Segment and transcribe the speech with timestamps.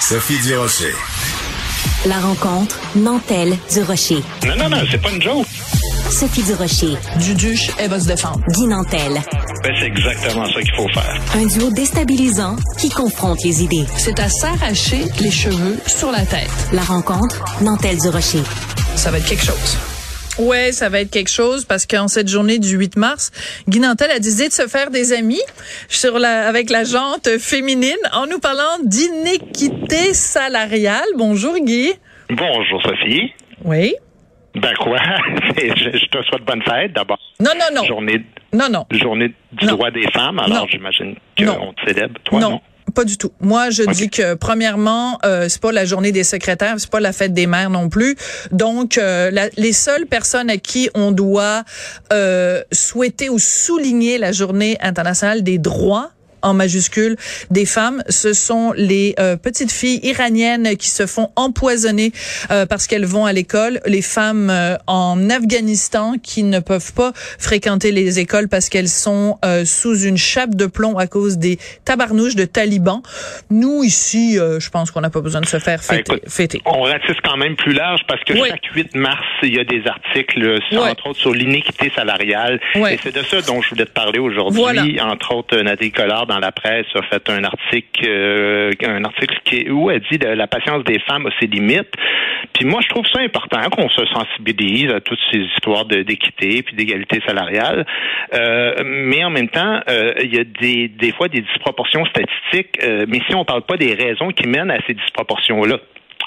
[0.00, 0.94] Sophie Durocher.
[2.06, 4.22] La rencontre Nantel du Rocher.
[4.46, 5.46] Non, non, non, c'est pas une joke.
[6.10, 6.96] Sophie du Rocher.
[7.18, 8.40] Duduche, elle va se défendre.
[8.50, 9.20] Guy Nantel.
[9.64, 11.20] Ben, c'est exactement ça qu'il faut faire.
[11.34, 13.86] Un duo déstabilisant qui confronte les idées.
[13.96, 16.50] C'est à s'arracher les cheveux sur la tête.
[16.72, 18.42] La rencontre Nantel du Rocher.
[18.94, 19.76] Ça va être quelque chose.
[20.38, 23.30] Ouais, ça va être quelque chose parce qu'en cette journée du 8 mars,
[23.68, 25.40] Guy Nantel a décidé de se faire des amis
[25.88, 31.06] sur la, avec la jante féminine en nous parlant d'inéquité salariale.
[31.16, 31.92] Bonjour Guy.
[32.28, 33.32] Bonjour Sophie.
[33.64, 33.94] Oui.
[34.54, 34.98] Ben quoi?
[35.56, 37.18] je, je te souhaite bonne fête d'abord.
[37.40, 37.84] Non, non, non.
[37.84, 38.22] Journée,
[38.52, 38.84] Non, non.
[38.90, 39.72] journée du Non.
[39.72, 40.66] droit des femmes, alors Non.
[40.70, 41.54] j'imagine Non.
[41.56, 42.14] qu'on te célèbre.
[42.24, 42.60] Toi, non?
[42.96, 43.30] Pas du tout.
[43.40, 47.12] Moi, je dis que premièrement, euh, c'est pas la journée des secrétaires, c'est pas la
[47.12, 48.16] fête des mères non plus.
[48.52, 51.62] Donc, euh, la- les seules personnes à qui on doit
[52.14, 56.10] euh, souhaiter ou souligner la journée internationale des droits
[56.42, 57.16] en majuscule
[57.50, 62.12] des femmes, ce sont les euh, petites filles iraniennes qui se font empoisonner
[62.50, 67.12] euh, parce qu'elles vont à l'école, les femmes euh, en Afghanistan qui ne peuvent pas
[67.38, 71.58] fréquenter les écoles parce qu'elles sont euh, sous une chape de plomb à cause des
[71.84, 73.02] tabarnouches de talibans.
[73.50, 76.12] Nous ici, euh, je pense qu'on n'a pas besoin de se faire Ben, fêter.
[76.14, 76.62] écoute, fêter.
[76.66, 78.48] On ratisse quand même plus large parce que Oui.
[78.48, 80.90] chaque 8 mars, il y a des articles, euh, sur- Ouais.
[80.90, 82.60] entre autres, sur l'inéquité salariale.
[82.74, 82.94] Ouais.
[82.94, 84.60] Et c'est de ça dont je voulais te parler aujourd'hui.
[84.60, 84.84] Voilà.
[85.04, 89.70] Entre autres, Nathalie Collard, dans la presse, a fait un article, euh, un article qui,
[89.70, 91.92] où elle dit que la patience des femmes a ses limites.
[92.52, 96.76] Puis moi, je trouve ça important qu'on se sensibilise à toutes ces histoires d'équité puis
[96.76, 97.86] d'égalité salariale.
[98.34, 102.78] Euh, mais en même temps, euh, il y a des, des fois des disproportions statistiques.
[102.82, 105.78] euh, mais si on parle pas des raisons qui mènent à ces disproportions-là,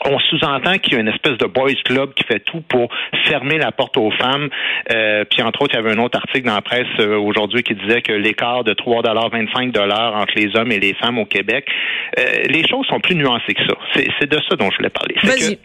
[0.06, 2.90] on sous-entend qu'il y a une espèce de boys club qui fait tout pour
[3.26, 4.50] fermer la porte aux femmes.
[4.92, 7.64] Euh, puis entre autres, il y avait un autre article dans la presse euh, aujourd'hui
[7.64, 11.66] qui disait que l'écart de 3,25 entre les hommes et les femmes au Québec,
[12.18, 13.76] euh, les choses sont plus nuancées que ça.
[13.94, 15.16] C'est de ça dont je voulais parler.
[15.24, 15.60] Vas-y.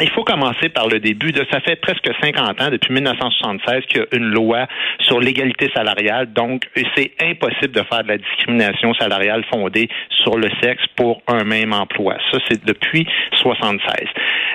[0.00, 1.32] il faut commencer par le début.
[1.32, 4.66] De, ça fait presque 50 ans, depuis 1976, qu'il y a une loi
[5.00, 6.32] sur l'égalité salariale.
[6.32, 9.88] Donc, c'est impossible de faire de la discrimination salariale fondée
[10.22, 12.16] sur le sexe pour un même emploi.
[12.30, 13.80] Ça, c'est depuis 76.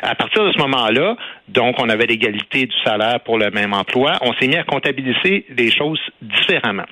[0.02, 1.16] À partir de ce moment-là,
[1.48, 4.14] donc, on avait l'égalité du salaire pour le même emploi.
[4.22, 6.84] On s'est mis à comptabiliser les choses différemment.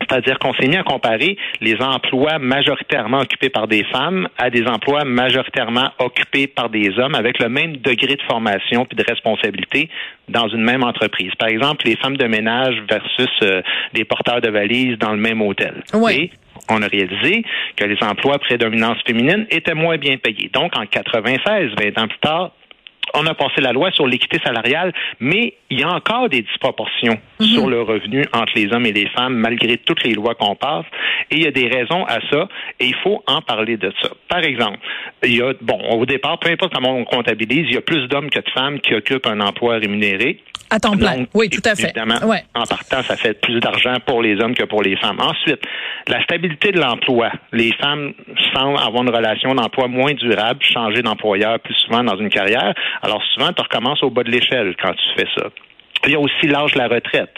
[0.00, 4.66] C'est-à-dire qu'on s'est mis à comparer les emplois majoritairement occupés par des femmes à des
[4.66, 9.88] emplois majoritairement occupés par des hommes avec le même degré de formation puis de responsabilité
[10.28, 11.30] dans une même entreprise.
[11.38, 15.40] Par exemple, les femmes de ménage versus euh, les porteurs de valises dans le même
[15.40, 15.82] hôtel.
[16.10, 16.30] Et
[16.68, 17.44] on a réalisé
[17.76, 20.50] que les emplois prédominance féminine étaient moins bien payés.
[20.52, 22.52] Donc, en 96, 20 ans plus tard,
[23.12, 27.18] on a passé la loi sur l'équité salariale, mais il y a encore des disproportions
[27.40, 30.86] sur le revenu entre les hommes et les femmes, malgré toutes les lois qu'on passe.
[31.30, 32.48] Et il y a des raisons à ça,
[32.80, 34.08] et il faut en parler de ça.
[34.28, 34.78] Par exemple,
[35.24, 38.06] il y a, bon, au départ, peu importe comment on comptabilise, il y a plus
[38.08, 40.40] d'hommes que de femmes qui occupent un emploi rémunéré.
[40.70, 41.18] À temps plein.
[41.18, 41.84] Donc, oui, tout à fait.
[41.84, 42.42] Évidemment, Ouais.
[42.54, 45.20] en partant, ça fait plus d'argent pour les hommes que pour les femmes.
[45.20, 45.60] Ensuite,
[46.08, 47.30] la stabilité de l'emploi.
[47.52, 48.12] Les femmes
[48.56, 52.74] avoir une relation d'emploi moins durable, changer d'employeur plus souvent dans une carrière.
[53.02, 55.48] Alors souvent, tu recommences au bas de l'échelle quand tu fais ça.
[56.06, 57.34] Il y a aussi l'âge de la retraite.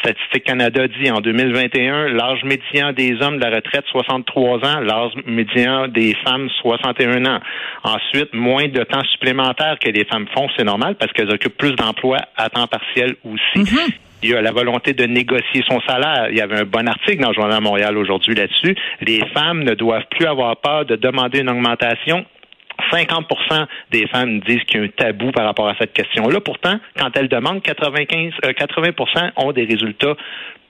[0.00, 5.12] Statistique Canada dit en 2021, l'âge médian des hommes de la retraite, 63 ans, l'âge
[5.26, 7.40] médian des femmes, 61 ans.
[7.82, 11.74] Ensuite, moins de temps supplémentaire que les femmes font, c'est normal parce qu'elles occupent plus
[11.76, 13.70] d'emplois à temps partiel aussi.
[14.22, 16.28] Il y a la volonté de négocier son salaire.
[16.30, 18.76] Il y avait un bon article dans le Journal de Montréal aujourd'hui là-dessus.
[19.00, 22.26] Les femmes ne doivent plus avoir peur de demander une augmentation
[22.92, 26.40] 50% des femmes disent qu'il y a un tabou par rapport à cette question-là.
[26.40, 30.14] Pourtant, quand elles demandent, 95, euh, 80% ont des résultats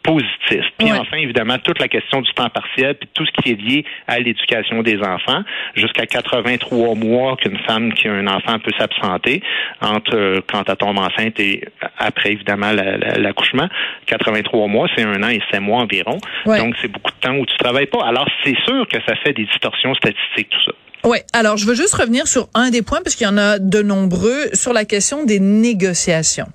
[0.03, 0.65] positifs.
[0.79, 0.99] Puis Ouais.
[0.99, 4.19] enfin, évidemment, toute la question du temps partiel, puis tout ce qui est lié à
[4.19, 5.43] l'éducation des enfants,
[5.75, 9.43] jusqu'à 83 mois qu'une femme qui a un enfant peut s'absenter
[9.83, 11.65] entre euh, quand elle tombe enceinte et
[11.99, 13.69] après, évidemment, la- la- l'accouchement.
[14.07, 16.17] 83 mois, c'est un an et 7 mois environ.
[16.47, 16.59] Ouais.
[16.59, 18.03] Donc, c'est beaucoup de temps où tu travailles pas.
[18.07, 20.73] Alors, c'est sûr que ça fait des distorsions statistiques, tout ça.
[21.03, 23.59] Oui, alors je veux juste revenir sur un des points, parce qu'il y en a
[23.59, 26.49] de nombreux, sur la question des négociations.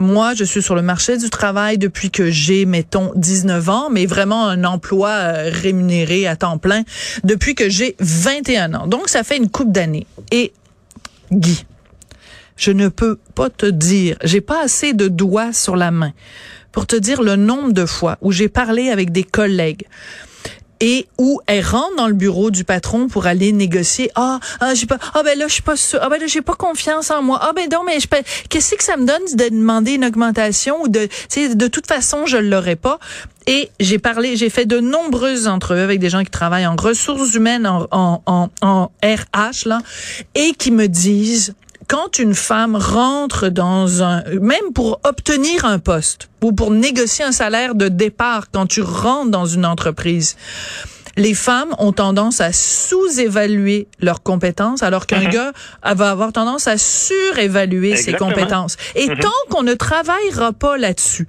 [0.00, 4.06] Moi, je suis sur le marché du travail depuis que j'ai, mettons, 19 ans, mais
[4.06, 6.82] vraiment un emploi euh, rémunéré à temps plein
[7.22, 8.86] depuis que j'ai 21 ans.
[8.88, 10.08] Donc, ça fait une coupe d'années.
[10.32, 10.52] Et
[11.30, 11.64] Guy,
[12.56, 16.12] je ne peux pas te dire, j'ai pas assez de doigts sur la main
[16.72, 19.86] pour te dire le nombre de fois où j'ai parlé avec des collègues
[20.80, 24.10] et où elle rentre dans le bureau du patron pour aller négocier.
[24.14, 26.00] Ah, ah j'ai pas, ah ben là je suis pas sûre.
[26.02, 27.38] Ah ben là j'ai pas confiance en moi.
[27.42, 28.08] Ah ben non mais je
[28.48, 31.08] qu'est-ce que ça me donne de demander une augmentation ou de,
[31.54, 32.98] de toute façon je l'aurais pas.
[33.46, 37.34] Et j'ai parlé, j'ai fait de nombreuses entrevues avec des gens qui travaillent en ressources
[37.34, 39.80] humaines, en, en, en, en RH là,
[40.34, 41.54] et qui me disent
[41.88, 47.32] quand une femme rentre dans un, même pour obtenir un poste ou pour négocier un
[47.32, 50.36] salaire de départ quand tu rentres dans une entreprise,
[51.16, 55.30] les femmes ont tendance à sous-évaluer leurs compétences, alors qu'un mhm.
[55.30, 55.52] gars
[55.84, 58.76] va avoir tendance à surévaluer ses compétences.
[58.94, 59.18] Et mhm.
[59.18, 61.28] tant qu'on ne travaillera pas là-dessus,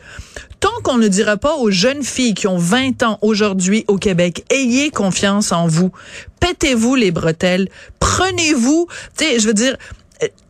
[0.60, 4.44] tant qu'on ne dira pas aux jeunes filles qui ont 20 ans aujourd'hui au Québec,
[4.50, 5.92] ayez confiance en vous,
[6.40, 7.70] pétez-vous les bretelles,
[8.00, 8.88] prenez-vous,
[9.18, 9.78] tu sais, je veux dire,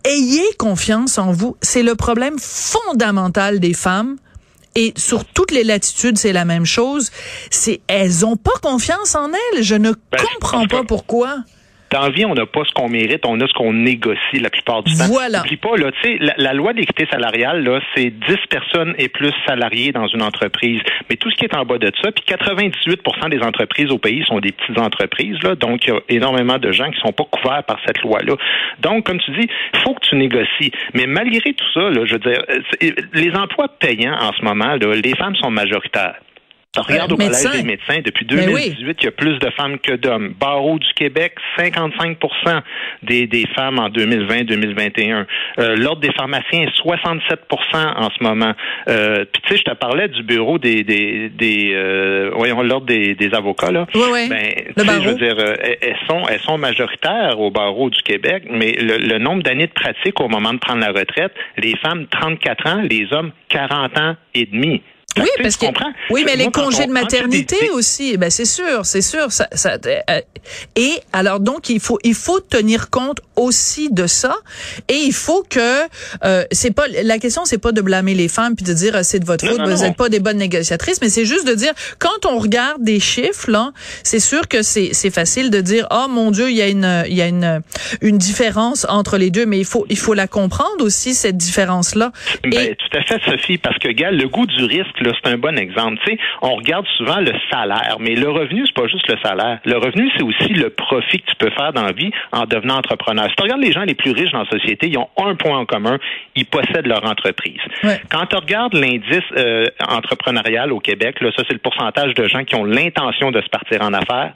[0.03, 1.57] ayez confiance en vous.
[1.61, 4.17] C'est le problème fondamental des femmes.
[4.77, 7.09] Et sur toutes les latitudes, c'est la même chose.
[7.49, 9.63] C'est elles ont pas confiance en elles.
[9.63, 11.37] Je ne ben, comprends pas pourquoi.
[11.95, 14.83] Dans vie, on n'a pas ce qu'on mérite, on a ce qu'on négocie la plupart
[14.83, 15.05] du temps.
[15.07, 15.37] Voilà.
[15.37, 19.31] N'oublie pas, là, tu sais, la, loi d'équité salariale, là, c'est 10 personnes et plus
[19.47, 20.81] salariés dans une entreprise.
[21.09, 24.25] Mais tout ce qui est en bas de ça, puis 98 des entreprises au pays
[24.25, 27.23] sont des petites entreprises, là, donc il y a énormément de gens qui sont pas
[27.31, 28.35] couverts par cette loi-là.
[28.79, 30.71] Donc, comme tu dis, il faut que tu négocies.
[30.95, 32.43] Mais malgré tout ça, là, je veux dire,
[33.13, 36.15] les emplois payants en ce moment, là, les femmes sont majoritaires.
[36.81, 40.33] Regarde au Collège des médecins, depuis 2018, il y a plus de femmes que d'hommes.
[40.39, 42.17] Barreau du Québec, 55
[43.03, 45.25] des, des femmes en 2020-2021.
[45.59, 47.37] Euh, L'Ordre des pharmaciens, 67%
[47.73, 48.53] en ce moment.
[48.87, 52.87] Euh, Puis tu sais, je te parlais du bureau des, des, des euh, voyons, l'Ordre
[52.87, 53.85] des, des avocats, là.
[53.95, 54.29] Oui, oui.
[54.29, 54.41] Ben,
[54.77, 58.97] je veux dire, euh, elles sont, elles sont majoritaires au barreau du Québec, mais le,
[58.97, 62.81] le nombre d'années de pratique au moment de prendre la retraite, les femmes, 34 ans,
[62.89, 64.81] les hommes, 40 ans et demi.
[65.17, 65.67] Oui, parce que
[66.09, 69.31] oui, mais les congés de maternité aussi, ben c'est sûr, c'est sûr.
[69.31, 70.21] Ça, ça, euh,
[70.75, 74.35] et alors donc il faut il faut tenir compte aussi de ça
[74.89, 75.83] et il faut que
[76.23, 79.01] euh, c'est pas la question c'est pas de blâmer les femmes puis de dire euh,
[79.03, 81.73] c'est de votre faute vous n'êtes pas des bonnes négociatrices mais c'est juste de dire
[81.99, 83.71] quand on regarde des chiffres là
[84.03, 87.03] c'est sûr que c'est c'est facile de dire oh mon dieu il y a une
[87.07, 87.61] il y a une
[88.01, 91.95] une différence entre les deux mais il faut il faut la comprendre aussi cette différence
[91.95, 92.11] là.
[92.43, 95.57] Ben, tout à fait Sophie parce que gars le goût du risque c'est un bon
[95.57, 95.97] exemple.
[96.05, 99.59] Tu sais, on regarde souvent le salaire, mais le revenu, c'est pas juste le salaire.
[99.65, 102.75] Le revenu, c'est aussi le profit que tu peux faire dans la vie en devenant
[102.75, 103.27] entrepreneur.
[103.29, 105.57] Si tu regardes les gens les plus riches dans la société, ils ont un point
[105.57, 105.97] en commun,
[106.35, 107.61] ils possèdent leur entreprise.
[108.09, 112.43] Quand tu regardes l'indice euh, entrepreneurial au Québec, là, ça c'est le pourcentage de gens
[112.43, 114.33] qui ont l'intention de se partir en affaires.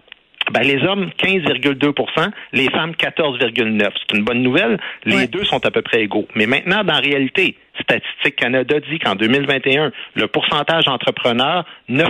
[0.52, 4.80] Ben, les hommes, 15,2% les femmes, 14,9% C'est une bonne nouvelle.
[5.06, 6.28] Les deux sont à peu près égaux.
[6.34, 12.08] Mais maintenant, dans la réalité, Statistique Canada dit qu'en 2021, le pourcentage d'entrepreneurs, 9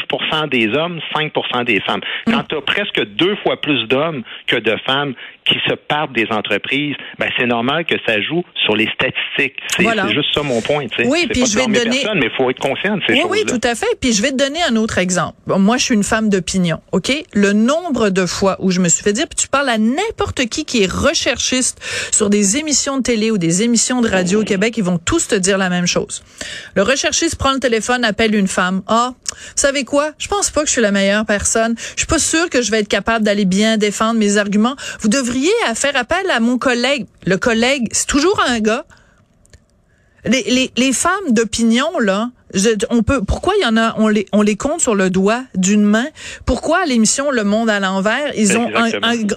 [0.51, 1.33] des hommes, 5
[1.66, 2.01] des femmes.
[2.27, 2.31] Mm.
[2.31, 5.13] Quand tu as presque deux fois plus d'hommes que de femmes
[5.45, 9.56] qui se partent des entreprises, ben c'est normal que ça joue sur les statistiques.
[9.75, 10.86] C'est juste ça mon point.
[11.06, 12.04] Oui, puis je vais te donner.
[12.16, 13.88] mais il faut être conscient de ces oui, Oui, tout à fait.
[14.00, 15.38] Puis je vais te donner un autre exemple.
[15.48, 16.81] Moi, je suis une femme d'opinion.
[16.92, 19.77] Ok, le nombre de fois où je me suis fait dire, puis tu parles à
[19.77, 21.80] n'importe qui qui est recherchiste
[22.12, 25.28] sur des émissions de télé ou des émissions de radio au Québec, ils vont tous
[25.28, 26.23] te dire la même chose.
[26.75, 28.81] Le recherchiste prend le téléphone, appelle une femme.
[28.87, 30.11] Ah, vous savez quoi?
[30.18, 31.75] Je pense pas que je suis la meilleure personne.
[31.78, 34.75] Je suis pas sûre que je vais être capable d'aller bien défendre mes arguments.
[35.01, 37.06] Vous devriez faire appel à mon collègue.
[37.25, 38.85] Le collègue, c'est toujours un gars.
[40.25, 42.30] Les, les, les femmes d'opinion, là,
[42.90, 43.22] on peut.
[43.26, 46.08] Pourquoi il y en a On les on les compte sur le doigt d'une main?
[46.46, 48.90] Pourquoi à l'émission Le Monde à l'envers ils ont un,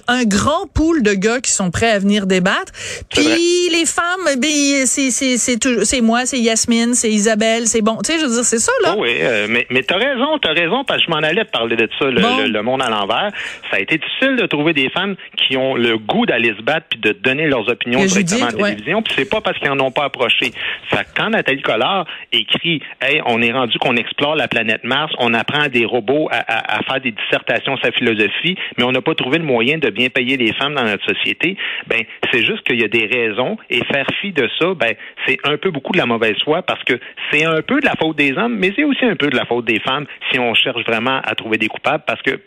[0.07, 2.71] un, grand pool de gars qui sont prêts à venir débattre?
[3.09, 7.97] Puis les femmes, ben, c'est c'est c'est moi, c'est Yasmine, c'est Isabelle, c'est bon.
[8.03, 8.95] Tu sais, je veux dire, c'est ça là.
[8.97, 11.51] Oh oui, euh, mais mais t'as raison, t'as raison parce que je m'en allais te
[11.51, 12.05] parler de ça.
[12.05, 13.29] Le, Monde à l'envers,
[13.69, 16.87] ça a été difficile de trouver des femmes qui ont le goût d'aller se battre
[16.89, 19.01] puis de donner leurs opinions directement à la télévision.
[19.01, 20.53] Puis c'est pas parce qu'ils en ont pas approché.
[20.89, 22.81] Ça, quand Nathalie Collard écrit
[23.25, 27.01] on est rendu qu'on explore la planète Mars, on apprend à des robots à, faire
[27.01, 30.53] des dissertations sa philosophie, mais on n'a pas trouvé le moyen de bien payer les
[30.53, 31.57] femmes dans notre société.
[31.87, 34.93] Ben, c'est juste qu'il y a des raisons et faire fi de ça, ben,
[35.27, 36.99] c'est un peu beaucoup de la mauvaise foi parce que
[37.31, 39.45] c'est un peu de la faute des hommes, mais c'est aussi un peu de la
[39.45, 42.39] faute des femmes si on cherche vraiment à trouver des coupables parce que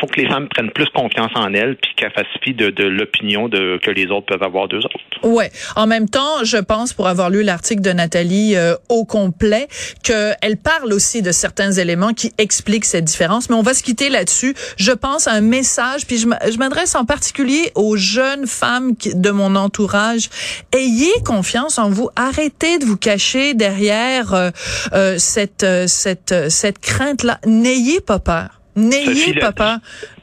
[0.00, 2.84] faut que les femmes prennent plus confiance en elles puis qu'elles fassent fi de, de
[2.84, 4.98] l'opinion de, que les autres peuvent avoir d'eux autres.
[5.22, 5.50] Ouais.
[5.76, 9.68] En même temps, je pense, pour avoir lu l'article de Nathalie euh, au complet,
[10.02, 13.50] qu'elle parle aussi de certains éléments qui expliquent cette différence.
[13.50, 14.54] Mais on va se quitter là-dessus.
[14.76, 19.56] Je pense à un message, puis je m'adresse en particulier aux jeunes femmes de mon
[19.56, 20.30] entourage.
[20.72, 22.08] Ayez confiance en vous.
[22.16, 24.50] Arrêtez de vous cacher derrière euh,
[24.92, 27.38] euh, cette, cette, cette crainte-là.
[27.46, 28.59] N'ayez pas peur.
[28.76, 29.78] N'ayez pas peur.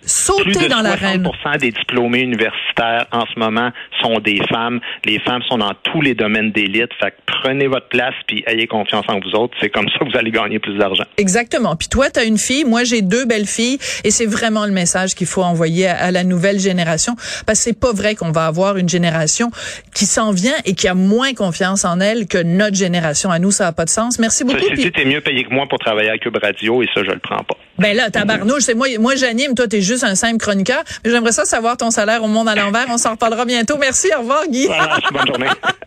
[0.07, 1.29] Sautez dans l'arène.
[1.43, 3.71] 60 des diplômés universitaires en ce moment
[4.01, 4.79] sont des femmes.
[5.05, 6.89] Les femmes sont dans tous les domaines d'élite.
[6.99, 9.55] Fait prenez votre place puis ayez confiance en vous autres.
[9.61, 11.03] C'est comme ça que vous allez gagner plus d'argent.
[11.17, 11.75] Exactement.
[11.75, 12.63] Puis toi, tu as une fille.
[12.63, 13.77] Moi, j'ai deux belles filles.
[14.03, 17.15] Et c'est vraiment le message qu'il faut envoyer à, la nouvelle génération.
[17.45, 19.49] Parce que c'est pas vrai qu'on va avoir une génération
[19.93, 23.29] qui s'en vient et qui a moins confiance en elle que notre génération.
[23.29, 24.19] À nous, ça n'a pas de sens.
[24.19, 24.59] Merci beaucoup.
[24.75, 27.11] Si tu es mieux payé que moi pour travailler avec Cube Radio et ça, je
[27.11, 27.57] le prends pas.
[27.79, 30.84] Ben là, tabarnouche, c'est moi, moi j'anime, toi, t'es juste un simple chroniqueur.
[31.04, 32.86] Mais j'aimerais ça savoir ton salaire au monde à l'envers.
[32.89, 33.77] On s'en reparlera bientôt.
[33.77, 34.68] Merci, au revoir, Guy.
[35.12, 35.50] bonne journée.